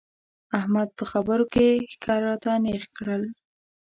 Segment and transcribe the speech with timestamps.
[0.59, 3.23] احمد په خبرو کې ښکر راته نېغ کړل.